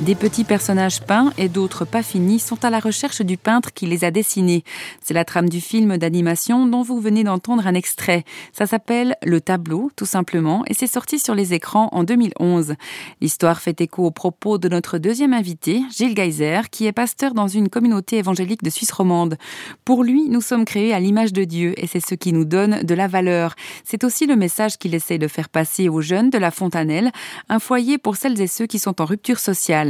Des 0.02 0.14
petits 0.14 0.44
personnages 0.44 1.02
peints 1.02 1.32
et 1.38 1.48
d'autres 1.48 1.86
pas 1.86 2.04
finis 2.04 2.40
sont 2.40 2.66
à 2.66 2.70
la 2.70 2.80
recherche 2.80 3.22
du 3.22 3.38
peintre 3.38 3.72
qui 3.74 3.86
les 3.86 4.04
a 4.04 4.12
dessinés. 4.12 4.66
C'est 5.02 5.14
la 5.14 5.24
trame 5.24 5.48
du 5.48 5.62
film 5.62 5.98
d'animation 5.98 6.68
dont 6.68 6.82
vous 6.82 7.00
venez 7.00 7.24
d'entendre 7.24 7.66
un 7.66 7.74
extrait. 7.74 8.26
Ça 8.52 8.66
s'appelle 8.66 9.16
Le 9.24 9.40
tableau, 9.40 9.90
tout 9.96 10.06
simplement, 10.06 10.64
et 10.68 10.74
c'est 10.74 10.86
sorti 10.86 11.18
sur 11.18 11.34
les 11.34 11.54
écrans 11.54 11.88
en 11.94 12.04
2011. 12.04 12.76
L'histoire 13.22 13.62
fait 13.62 13.80
écho 13.80 14.06
aux 14.06 14.12
propos 14.12 14.58
de 14.58 14.68
notre 14.68 14.98
deuxième 14.98 15.34
invité, 15.34 15.82
Gilles 15.96 16.16
Geyser, 16.16 16.62
qui 16.70 16.88
est 16.88 16.92
pasteur 16.92 17.34
dans 17.34 17.48
une 17.48 17.70
communauté 17.70 18.18
évangélique 18.18 18.64
de 18.64 18.70
Suisse 18.70 18.92
romande. 18.92 19.38
Pour 19.86 20.04
lui, 20.04 20.28
nous 20.28 20.42
sommes 20.42 20.66
créés 20.66 20.94
à 20.94 21.00
l'image 21.00 21.32
de 21.32 21.46
Dieu 21.46 21.74
et 21.78 21.88
c'est 21.88 22.06
ce 22.06 22.16
qui 22.16 22.34
nous 22.34 22.46
donne 22.46 22.84
de 22.84 22.96
la 22.96 23.08
valeur. 23.08 23.56
C'est 23.86 24.04
aussi 24.04 24.28
le 24.28 24.36
message 24.36 24.78
qu'il 24.78 24.94
essaie 24.94 25.18
de 25.18 25.30
faire 25.30 25.48
passer 25.48 25.88
aux 25.88 26.02
jeunes 26.02 26.30
de 26.30 26.38
la 26.38 26.52
Fontanelle, 26.52 27.12
un 27.48 27.60
foyer 27.60 27.98
pour 27.98 28.18
celles 28.18 28.40
et 28.42 28.48
ceux 28.48 28.68
qui 28.68 28.78
sont 28.78 29.02
en 29.02 29.06
rupture 29.06 29.40
sociale. 29.40 29.85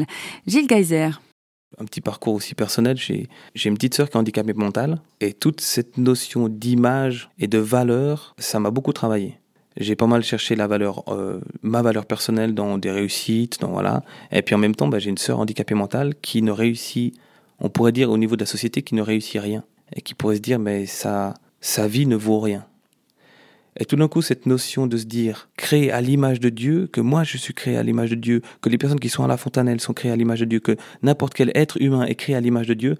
Gilles 0.48 0.68
Geyser. 0.68 1.10
Un 1.78 1.86
petit 1.86 2.02
parcours 2.02 2.36
aussi 2.36 2.56
personnel, 2.56 2.98
j'ai 2.98 3.28
une 3.66 3.76
petite 3.76 3.96
sœur 3.96 4.10
qui 4.10 4.16
est 4.16 4.20
handicapée 4.20 4.54
mentale 4.54 5.00
et 5.20 5.34
toute 5.34 5.60
cette 5.60 5.98
notion 5.98 6.48
d'image 6.48 7.30
et 7.38 7.48
de 7.48 7.58
valeur, 7.58 8.34
ça 8.38 8.60
m'a 8.60 8.72
beaucoup 8.72 8.94
travaillé. 8.94 9.38
J'ai 9.78 9.98
pas 9.98 10.08
mal 10.08 10.24
cherché 10.24 10.56
la 10.56 10.68
valeur, 10.68 11.04
euh, 11.10 11.42
ma 11.62 11.82
valeur 11.82 12.06
personnelle 12.06 12.54
dans 12.54 12.78
des 12.78 12.92
réussites, 12.92 13.60
dans 13.60 13.72
voilà. 13.72 14.04
Et 14.32 14.42
puis 14.42 14.56
en 14.56 14.58
même 14.58 14.74
temps, 14.74 14.88
bah, 14.88 15.00
j'ai 15.00 15.10
une 15.10 15.18
sœur 15.18 15.40
handicapée 15.40 15.76
mentale 15.76 16.16
qui 16.22 16.42
ne 16.42 16.52
réussit, 16.52 17.14
on 17.60 17.68
pourrait 17.70 17.92
dire 17.92 18.10
au 18.10 18.18
niveau 18.18 18.38
de 18.38 18.42
la 18.42 18.46
société, 18.46 18.84
qui 18.84 18.96
ne 18.96 19.02
réussit 19.02 19.42
rien 19.42 19.66
et 19.94 20.02
qui 20.02 20.14
pourrait 20.14 20.38
se 20.38 20.42
dire 20.42 20.60
mais 20.60 20.86
sa 20.86 21.34
sa 21.60 21.88
vie 21.88 22.06
ne 22.06 22.16
vaut 22.16 22.40
rien. 22.40 22.66
Et 23.78 23.84
tout 23.84 23.98
d'un 23.98 24.08
coup, 24.08 24.22
cette 24.22 24.46
notion 24.46 24.88
de 24.88 24.96
se 24.96 25.04
dire, 25.04 25.50
créé 25.58 25.92
à 25.92 26.00
l'image 26.00 26.40
de 26.40 26.48
Dieu, 26.48 26.88
que 26.88 27.02
moi 27.02 27.26
je 27.26 27.38
suis 27.38 27.54
créé 27.54 27.76
à 27.76 27.84
l'image 27.84 28.10
de 28.10 28.16
Dieu, 28.16 28.42
que 28.62 28.70
les 28.70 28.78
personnes 28.78 29.02
qui 29.02 29.10
sont 29.10 29.26
à 29.26 29.28
la 29.28 29.36
fontanelle 29.36 29.82
sont 29.82 29.94
créées 29.94 30.12
à 30.12 30.16
l'image 30.16 30.40
de 30.40 30.46
Dieu, 30.46 30.60
que 30.62 30.78
n'importe 31.04 31.34
quel 31.34 31.52
être 31.56 31.82
humain 31.82 32.06
est 32.06 32.16
créé 32.16 32.36
à 32.36 32.40
l'image 32.40 32.68
de 32.68 32.74
Dieu, 32.74 32.96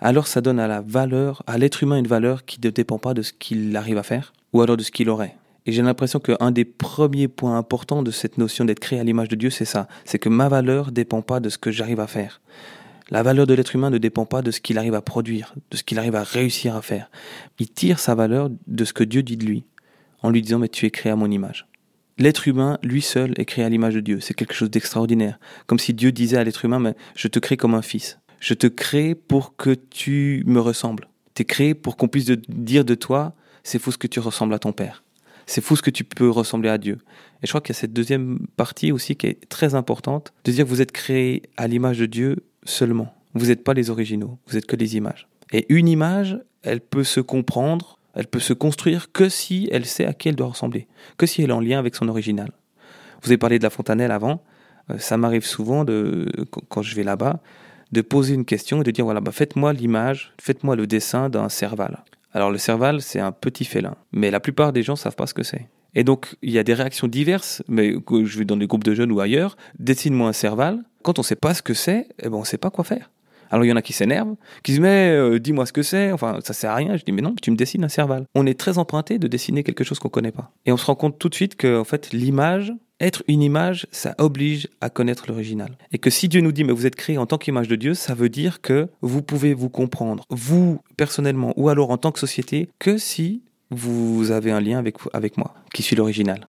alors 0.00 0.26
ça 0.26 0.40
donne 0.40 0.58
à 0.58 0.66
la 0.66 0.80
valeur, 0.80 1.44
à 1.46 1.56
l'être 1.56 1.84
humain 1.84 1.98
une 1.98 2.08
valeur 2.08 2.44
qui 2.44 2.58
ne 2.60 2.70
dépend 2.70 2.98
pas 2.98 3.14
de 3.14 3.22
ce 3.22 3.32
qu'il 3.32 3.76
arrive 3.76 3.96
à 3.96 4.02
faire, 4.02 4.32
ou 4.52 4.60
alors 4.60 4.76
de 4.76 4.82
ce 4.82 4.90
qu'il 4.90 5.08
aurait. 5.08 5.36
Et 5.66 5.72
j'ai 5.72 5.82
l'impression 5.82 6.18
qu'un 6.18 6.50
des 6.50 6.64
premiers 6.64 7.28
points 7.28 7.56
importants 7.56 8.02
de 8.02 8.10
cette 8.10 8.38
notion 8.38 8.64
d'être 8.64 8.80
créé 8.80 8.98
à 8.98 9.04
l'image 9.04 9.28
de 9.28 9.36
Dieu, 9.36 9.50
c'est 9.50 9.64
ça. 9.64 9.86
C'est 10.04 10.18
que 10.18 10.28
ma 10.28 10.48
valeur 10.48 10.86
ne 10.86 10.92
dépend 10.92 11.22
pas 11.22 11.38
de 11.38 11.48
ce 11.48 11.58
que 11.58 11.70
j'arrive 11.70 12.00
à 12.00 12.06
faire. 12.08 12.40
La 13.10 13.22
valeur 13.22 13.46
de 13.46 13.54
l'être 13.54 13.74
humain 13.74 13.90
ne 13.90 13.98
dépend 13.98 14.24
pas 14.24 14.42
de 14.42 14.50
ce 14.50 14.60
qu'il 14.60 14.78
arrive 14.78 14.94
à 14.94 15.00
produire, 15.00 15.54
de 15.70 15.76
ce 15.76 15.84
qu'il 15.84 15.98
arrive 15.98 16.16
à 16.16 16.24
réussir 16.24 16.74
à 16.74 16.82
faire. 16.82 17.08
Il 17.58 17.68
tire 17.68 18.00
sa 18.00 18.14
valeur 18.14 18.50
de 18.66 18.84
ce 18.84 18.92
que 18.92 19.04
Dieu 19.04 19.22
dit 19.22 19.36
de 19.36 19.46
lui 19.46 19.64
en 20.22 20.30
lui 20.30 20.42
disant 20.42 20.58
mais 20.58 20.68
tu 20.68 20.86
es 20.86 20.90
créé 20.90 21.12
à 21.12 21.16
mon 21.16 21.30
image. 21.30 21.66
L'être 22.18 22.48
humain, 22.48 22.78
lui 22.82 23.00
seul, 23.00 23.32
est 23.36 23.44
créé 23.44 23.64
à 23.64 23.68
l'image 23.68 23.94
de 23.94 24.00
Dieu. 24.00 24.18
C'est 24.20 24.34
quelque 24.34 24.54
chose 24.54 24.70
d'extraordinaire. 24.70 25.38
Comme 25.66 25.78
si 25.78 25.94
Dieu 25.94 26.10
disait 26.10 26.36
à 26.36 26.42
l'être 26.42 26.64
humain, 26.64 26.80
mais 26.80 26.94
je 27.14 27.28
te 27.28 27.38
crée 27.38 27.56
comme 27.56 27.74
un 27.74 27.82
fils. 27.82 28.18
Je 28.40 28.54
te 28.54 28.66
crée 28.66 29.14
pour 29.14 29.56
que 29.56 29.70
tu 29.70 30.42
me 30.46 30.60
ressembles. 30.60 31.08
Tu 31.34 31.42
es 31.42 31.44
créé 31.44 31.74
pour 31.74 31.96
qu'on 31.96 32.08
puisse 32.08 32.26
dire 32.26 32.84
de 32.84 32.94
toi, 32.96 33.34
c'est 33.62 33.78
fou 33.78 33.92
ce 33.92 33.98
que 33.98 34.08
tu 34.08 34.18
ressembles 34.18 34.54
à 34.54 34.58
ton 34.58 34.72
père. 34.72 35.04
C'est 35.46 35.60
fou 35.60 35.76
ce 35.76 35.82
que 35.82 35.90
tu 35.90 36.02
peux 36.02 36.28
ressembler 36.28 36.68
à 36.68 36.78
Dieu. 36.78 36.98
Et 37.42 37.46
je 37.46 37.52
crois 37.52 37.60
qu'il 37.60 37.74
y 37.74 37.78
a 37.78 37.80
cette 37.80 37.92
deuxième 37.92 38.40
partie 38.56 38.90
aussi 38.90 39.14
qui 39.14 39.28
est 39.28 39.48
très 39.48 39.74
importante, 39.74 40.32
de 40.44 40.50
dire 40.50 40.64
que 40.64 40.70
vous 40.70 40.82
êtes 40.82 40.92
créé 40.92 41.42
à 41.56 41.68
l'image 41.68 41.98
de 41.98 42.06
Dieu 42.06 42.44
seulement. 42.64 43.14
Vous 43.34 43.46
n'êtes 43.46 43.62
pas 43.62 43.74
les 43.74 43.90
originaux, 43.90 44.38
vous 44.48 44.56
êtes 44.56 44.66
que 44.66 44.76
des 44.76 44.96
images. 44.96 45.28
Et 45.52 45.66
une 45.68 45.88
image, 45.88 46.38
elle 46.62 46.80
peut 46.80 47.04
se 47.04 47.20
comprendre 47.20 47.97
elle 48.14 48.26
peut 48.26 48.40
se 48.40 48.52
construire 48.52 49.12
que 49.12 49.28
si 49.28 49.68
elle 49.72 49.86
sait 49.86 50.06
à 50.06 50.12
qui 50.12 50.28
elle 50.28 50.36
doit 50.36 50.48
ressembler, 50.48 50.86
que 51.16 51.26
si 51.26 51.42
elle 51.42 51.50
est 51.50 51.54
en 51.54 51.60
lien 51.60 51.78
avec 51.78 51.94
son 51.94 52.08
original. 52.08 52.50
Vous 53.22 53.30
avez 53.30 53.38
parlé 53.38 53.58
de 53.58 53.64
la 53.64 53.70
fontanelle 53.70 54.10
avant. 54.10 54.42
Euh, 54.90 54.98
ça 54.98 55.16
m'arrive 55.16 55.44
souvent, 55.44 55.84
de, 55.84 56.26
quand 56.68 56.82
je 56.82 56.94
vais 56.94 57.02
là-bas, 57.02 57.40
de 57.92 58.00
poser 58.00 58.34
une 58.34 58.44
question 58.44 58.80
et 58.80 58.84
de 58.84 58.90
dire 58.90 59.04
voilà, 59.04 59.20
bah 59.20 59.32
faites-moi 59.32 59.72
l'image, 59.72 60.32
faites-moi 60.40 60.76
le 60.76 60.86
dessin 60.86 61.28
d'un 61.28 61.48
serval. 61.48 62.04
Alors 62.32 62.50
le 62.50 62.58
serval, 62.58 63.00
c'est 63.00 63.20
un 63.20 63.32
petit 63.32 63.64
félin, 63.64 63.96
mais 64.12 64.30
la 64.30 64.40
plupart 64.40 64.72
des 64.72 64.82
gens 64.82 64.92
ne 64.92 64.98
savent 64.98 65.16
pas 65.16 65.26
ce 65.26 65.34
que 65.34 65.42
c'est. 65.42 65.68
Et 65.94 66.04
donc, 66.04 66.36
il 66.42 66.50
y 66.50 66.58
a 66.58 66.64
des 66.64 66.74
réactions 66.74 67.08
diverses, 67.08 67.62
mais 67.66 67.94
je 67.94 68.38
vais 68.38 68.44
dans 68.44 68.56
des 68.56 68.66
groupes 68.66 68.84
de 68.84 68.94
jeunes 68.94 69.10
ou 69.10 69.20
ailleurs, 69.20 69.56
dessine-moi 69.78 70.28
un 70.28 70.32
serval. 70.32 70.82
Quand 71.02 71.18
on 71.18 71.22
ne 71.22 71.26
sait 71.26 71.36
pas 71.36 71.54
ce 71.54 71.62
que 71.62 71.74
c'est, 71.74 72.08
eh 72.18 72.28
ben, 72.28 72.34
on 72.34 72.40
ne 72.40 72.44
sait 72.44 72.58
pas 72.58 72.70
quoi 72.70 72.84
faire. 72.84 73.10
Alors 73.50 73.64
il 73.64 73.68
y 73.68 73.72
en 73.72 73.76
a 73.76 73.82
qui 73.82 73.92
s'énervent, 73.92 74.36
qui 74.62 74.72
disent 74.72 74.80
mais 74.80 75.10
euh, 75.10 75.38
dis-moi 75.38 75.66
ce 75.66 75.72
que 75.72 75.82
c'est, 75.82 76.12
enfin 76.12 76.38
ça 76.42 76.52
sert 76.52 76.70
à 76.70 76.74
rien. 76.74 76.96
Je 76.96 77.04
dis 77.04 77.12
mais 77.12 77.22
non, 77.22 77.34
tu 77.40 77.50
me 77.50 77.56
dessines 77.56 77.84
un 77.84 77.88
cerval. 77.88 78.24
On 78.34 78.46
est 78.46 78.58
très 78.58 78.78
emprunté 78.78 79.18
de 79.18 79.26
dessiner 79.26 79.62
quelque 79.62 79.84
chose 79.84 79.98
qu'on 79.98 80.08
connaît 80.08 80.32
pas. 80.32 80.52
Et 80.66 80.72
on 80.72 80.76
se 80.76 80.86
rend 80.86 80.94
compte 80.94 81.18
tout 81.18 81.28
de 81.28 81.34
suite 81.34 81.56
que 81.56 81.78
en 81.78 81.84
fait 81.84 82.12
l'image, 82.12 82.72
être 83.00 83.22
une 83.28 83.42
image, 83.42 83.86
ça 83.92 84.14
oblige 84.18 84.68
à 84.80 84.90
connaître 84.90 85.26
l'original. 85.28 85.78
Et 85.92 85.98
que 85.98 86.10
si 86.10 86.28
Dieu 86.28 86.40
nous 86.40 86.52
dit 86.52 86.64
mais 86.64 86.72
vous 86.72 86.86
êtes 86.86 86.96
créé 86.96 87.18
en 87.18 87.26
tant 87.26 87.38
qu'image 87.38 87.68
de 87.68 87.76
Dieu, 87.76 87.94
ça 87.94 88.14
veut 88.14 88.28
dire 88.28 88.60
que 88.60 88.88
vous 89.00 89.22
pouvez 89.22 89.54
vous 89.54 89.68
comprendre, 89.68 90.24
vous 90.30 90.80
personnellement 90.96 91.52
ou 91.56 91.68
alors 91.68 91.90
en 91.90 91.98
tant 91.98 92.12
que 92.12 92.18
société, 92.18 92.68
que 92.78 92.98
si 92.98 93.42
vous 93.70 94.30
avez 94.30 94.50
un 94.50 94.60
lien 94.60 94.78
avec, 94.78 94.96
avec 95.12 95.36
moi, 95.36 95.54
qui 95.74 95.82
suis 95.82 95.96
l'original. 95.96 96.46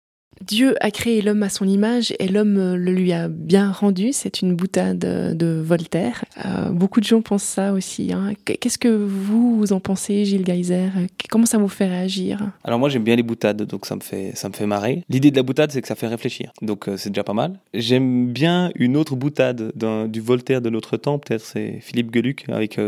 Dieu 0.41 0.75
a 0.81 0.91
créé 0.91 1.21
l'homme 1.21 1.43
à 1.43 1.49
son 1.49 1.67
image 1.67 2.13
et 2.19 2.27
l'homme 2.27 2.57
euh, 2.57 2.75
le 2.75 2.91
lui 2.91 3.13
a 3.13 3.27
bien 3.27 3.71
rendu. 3.71 4.11
C'est 4.11 4.41
une 4.41 4.55
boutade 4.55 4.99
de 4.99 5.61
Voltaire. 5.63 6.25
Euh, 6.45 6.69
beaucoup 6.69 6.99
de 6.99 7.05
gens 7.05 7.21
pensent 7.21 7.43
ça 7.43 7.73
aussi. 7.73 8.13
Hein. 8.13 8.33
Qu'est-ce 8.45 8.77
que 8.77 8.87
vous, 8.87 9.71
en 9.71 9.79
pensez, 9.79 10.25
Gilles 10.25 10.45
Geyser? 10.45 10.89
Comment 11.29 11.45
ça 11.45 11.57
vous 11.57 11.67
fait 11.67 11.87
réagir? 11.87 12.39
Alors 12.63 12.79
moi 12.79 12.89
j'aime 12.89 13.03
bien 13.03 13.15
les 13.15 13.23
boutades, 13.23 13.63
donc 13.63 13.85
ça 13.85 13.95
me 13.95 14.01
fait 14.01 14.31
ça 14.35 14.49
me 14.49 14.53
fait 14.53 14.65
marrer. 14.65 15.03
L'idée 15.09 15.31
de 15.31 15.35
la 15.35 15.43
boutade, 15.43 15.71
c'est 15.71 15.81
que 15.81 15.87
ça 15.87 15.95
fait 15.95 16.07
réfléchir, 16.07 16.51
donc 16.61 16.87
euh, 16.87 16.97
c'est 16.97 17.09
déjà 17.09 17.23
pas 17.23 17.33
mal. 17.33 17.59
J'aime 17.73 18.27
bien 18.31 18.71
une 18.75 18.97
autre 18.97 19.15
boutade 19.15 19.71
du 20.09 20.21
Voltaire 20.21 20.61
de 20.61 20.69
notre 20.69 20.97
temps, 20.97 21.19
peut-être 21.19 21.45
c'est 21.45 21.79
Philippe 21.81 22.13
Geluc 22.13 22.45
avec 22.49 22.79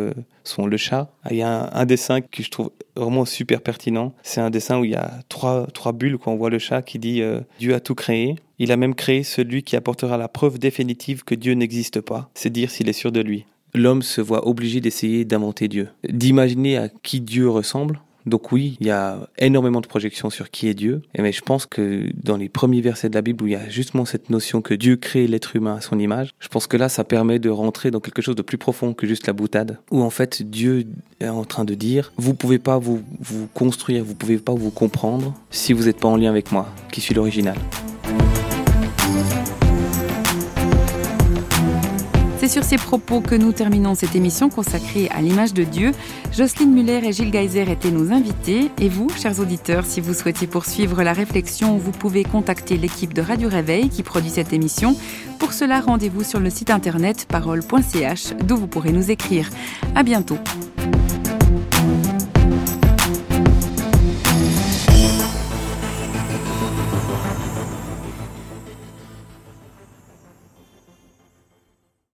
son 0.47 0.65
Le 0.65 0.77
Chat. 0.77 1.09
Il 1.29 1.37
y 1.37 1.41
a 1.41 1.69
un, 1.73 1.85
dessin 1.85 2.21
que 2.21 2.43
je 2.43 2.49
trouve 2.49 2.71
vraiment 2.95 3.25
super 3.25 3.61
pertinent. 3.61 4.13
C'est 4.23 4.41
un 4.41 4.49
dessin 4.49 4.79
où 4.79 4.85
il 4.85 4.91
y 4.91 4.95
a 4.95 5.19
trois, 5.29 5.67
trois 5.73 5.91
bulles, 5.91 6.17
quand 6.17 6.31
on 6.31 6.35
voit 6.35 6.49
le 6.49 6.59
chat 6.59 6.81
qui 6.81 6.99
dit 6.99 7.21
euh, 7.21 7.41
Dieu 7.59 7.73
a 7.73 7.79
tout 7.79 7.95
créé. 7.95 8.35
Il 8.59 8.71
a 8.71 8.77
même 8.77 8.95
créé 8.95 9.23
celui 9.23 9.63
qui 9.63 9.75
apportera 9.75 10.17
la 10.17 10.27
preuve 10.27 10.59
définitive 10.59 11.23
que 11.23 11.35
Dieu 11.35 11.53
n'existe 11.53 12.01
pas. 12.01 12.29
C'est 12.33 12.49
dire 12.49 12.69
s'il 12.71 12.89
est 12.89 12.93
sûr 12.93 13.11
de 13.11 13.21
lui. 13.21 13.45
L'homme 13.73 14.01
se 14.01 14.21
voit 14.21 14.47
obligé 14.47 14.79
d'essayer 14.79 15.25
d'inventer 15.25 15.67
Dieu, 15.67 15.89
d'imaginer 16.07 16.77
à 16.77 16.87
qui 16.87 17.19
Dieu 17.19 17.49
ressemble 17.49 17.99
donc 18.25 18.51
oui, 18.51 18.77
il 18.79 18.87
y 18.87 18.91
a 18.91 19.29
énormément 19.37 19.81
de 19.81 19.87
projections 19.87 20.29
sur 20.29 20.49
qui 20.49 20.67
est 20.67 20.73
Dieu. 20.73 21.01
Mais 21.17 21.31
je 21.31 21.41
pense 21.41 21.65
que 21.65 22.09
dans 22.23 22.37
les 22.37 22.49
premiers 22.49 22.81
versets 22.81 23.09
de 23.09 23.15
la 23.15 23.21
Bible 23.21 23.43
où 23.43 23.47
il 23.47 23.53
y 23.53 23.55
a 23.55 23.69
justement 23.69 24.05
cette 24.05 24.29
notion 24.29 24.61
que 24.61 24.73
Dieu 24.73 24.95
crée 24.95 25.27
l'être 25.27 25.55
humain 25.55 25.75
à 25.75 25.81
son 25.81 25.99
image, 25.99 26.31
je 26.39 26.47
pense 26.47 26.67
que 26.67 26.77
là, 26.77 26.89
ça 26.89 27.03
permet 27.03 27.39
de 27.39 27.49
rentrer 27.49 27.91
dans 27.91 27.99
quelque 27.99 28.21
chose 28.21 28.35
de 28.35 28.41
plus 28.41 28.57
profond 28.57 28.93
que 28.93 29.07
juste 29.07 29.27
la 29.27 29.33
boutade. 29.33 29.77
Où 29.91 30.01
en 30.01 30.09
fait, 30.09 30.41
Dieu 30.43 30.87
est 31.19 31.27
en 31.27 31.45
train 31.45 31.65
de 31.65 31.75
dire, 31.75 32.11
vous 32.17 32.33
pouvez 32.33 32.59
pas 32.59 32.77
vous, 32.77 33.01
construire, 33.53 34.03
vous 34.03 34.15
pouvez 34.15 34.37
pas 34.37 34.53
vous 34.53 34.71
comprendre 34.71 35.33
si 35.51 35.73
vous 35.73 35.85
n'êtes 35.85 35.99
pas 35.99 36.07
en 36.07 36.17
lien 36.17 36.29
avec 36.29 36.51
moi, 36.51 36.67
qui 36.91 37.01
suis 37.01 37.13
l'original. 37.13 37.57
C'est 42.45 42.61
sur 42.61 42.63
ces 42.63 42.77
propos 42.77 43.21
que 43.21 43.33
nous 43.33 43.53
terminons 43.53 43.95
cette 43.95 44.15
émission 44.15 44.49
consacrée 44.49 45.09
à 45.09 45.19
l'image 45.19 45.51
de 45.55 45.63
Dieu. 45.63 45.93
Jocelyne 46.31 46.71
Muller 46.71 47.01
et 47.03 47.11
Gilles 47.11 47.31
Geyser 47.31 47.71
étaient 47.71 47.89
nos 47.89 48.11
invités. 48.11 48.69
Et 48.79 48.87
vous, 48.87 49.09
chers 49.09 49.39
auditeurs, 49.39 49.83
si 49.83 49.99
vous 49.99 50.13
souhaitez 50.13 50.45
poursuivre 50.45 51.01
la 51.01 51.13
réflexion, 51.13 51.77
vous 51.77 51.89
pouvez 51.89 52.23
contacter 52.23 52.77
l'équipe 52.77 53.15
de 53.15 53.23
Radio 53.23 53.49
Réveil 53.49 53.89
qui 53.89 54.03
produit 54.03 54.29
cette 54.29 54.53
émission. 54.53 54.95
Pour 55.39 55.53
cela, 55.53 55.79
rendez-vous 55.79 56.23
sur 56.23 56.39
le 56.39 56.51
site 56.51 56.69
internet 56.69 57.25
parole.ch 57.27 58.35
d'où 58.43 58.57
vous 58.57 58.67
pourrez 58.67 58.91
nous 58.91 59.09
écrire. 59.09 59.49
À 59.95 60.03
bientôt. 60.03 60.37